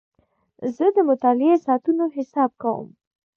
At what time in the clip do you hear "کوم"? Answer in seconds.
2.61-2.87